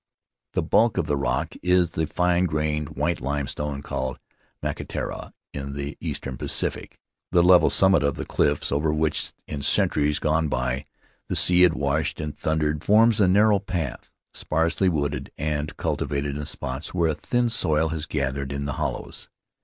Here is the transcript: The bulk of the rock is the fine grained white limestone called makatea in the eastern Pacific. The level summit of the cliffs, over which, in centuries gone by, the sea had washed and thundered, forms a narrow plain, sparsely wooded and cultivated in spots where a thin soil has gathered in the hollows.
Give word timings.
The 0.53 0.63
bulk 0.63 0.97
of 0.97 1.05
the 1.05 1.15
rock 1.15 1.53
is 1.61 1.91
the 1.91 2.07
fine 2.07 2.45
grained 2.45 2.95
white 2.95 3.21
limestone 3.21 3.83
called 3.83 4.17
makatea 4.63 5.31
in 5.53 5.75
the 5.75 5.95
eastern 6.01 6.37
Pacific. 6.37 6.97
The 7.31 7.43
level 7.43 7.69
summit 7.69 8.01
of 8.01 8.15
the 8.15 8.25
cliffs, 8.25 8.71
over 8.71 8.91
which, 8.91 9.31
in 9.47 9.61
centuries 9.61 10.17
gone 10.17 10.47
by, 10.47 10.85
the 11.29 11.35
sea 11.35 11.61
had 11.61 11.75
washed 11.75 12.19
and 12.19 12.35
thundered, 12.35 12.83
forms 12.83 13.21
a 13.21 13.27
narrow 13.27 13.59
plain, 13.59 13.97
sparsely 14.33 14.89
wooded 14.89 15.31
and 15.37 15.77
cultivated 15.77 16.35
in 16.35 16.47
spots 16.47 16.95
where 16.95 17.09
a 17.11 17.13
thin 17.13 17.47
soil 17.47 17.89
has 17.89 18.07
gathered 18.07 18.51
in 18.51 18.65
the 18.65 18.73
hollows. 18.81 19.29